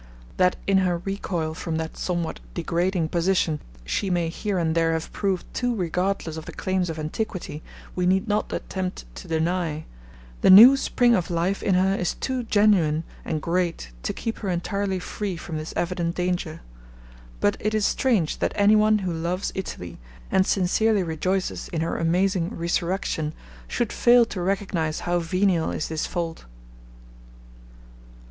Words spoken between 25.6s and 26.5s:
is this fault.